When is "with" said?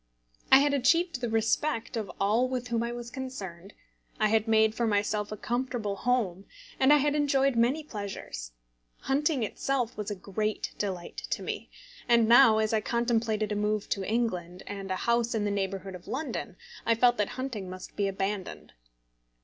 2.49-2.69